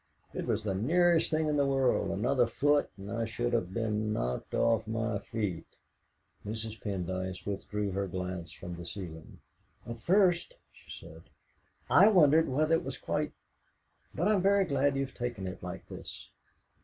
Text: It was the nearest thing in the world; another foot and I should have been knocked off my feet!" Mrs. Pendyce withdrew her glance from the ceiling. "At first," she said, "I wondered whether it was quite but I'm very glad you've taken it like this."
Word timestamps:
It 0.33 0.47
was 0.47 0.63
the 0.63 0.73
nearest 0.73 1.29
thing 1.29 1.47
in 1.47 1.57
the 1.57 1.65
world; 1.67 2.09
another 2.09 2.47
foot 2.47 2.89
and 2.97 3.11
I 3.11 3.25
should 3.25 3.53
have 3.53 3.71
been 3.71 4.11
knocked 4.11 4.55
off 4.55 4.87
my 4.87 5.19
feet!" 5.19 5.75
Mrs. 6.43 6.81
Pendyce 6.81 7.45
withdrew 7.45 7.91
her 7.91 8.07
glance 8.07 8.51
from 8.51 8.75
the 8.77 8.85
ceiling. 8.87 9.41
"At 9.85 9.99
first," 9.99 10.57
she 10.73 10.89
said, 10.89 11.21
"I 11.87 12.07
wondered 12.07 12.49
whether 12.49 12.73
it 12.73 12.83
was 12.83 12.97
quite 12.97 13.33
but 14.15 14.27
I'm 14.27 14.41
very 14.41 14.65
glad 14.65 14.95
you've 14.97 15.13
taken 15.13 15.45
it 15.45 15.61
like 15.61 15.87
this." 15.87 16.31